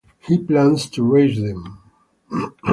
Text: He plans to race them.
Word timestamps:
He 0.27 0.39
plans 0.39 0.89
to 0.89 1.03
race 1.03 1.37
them. 1.39 1.79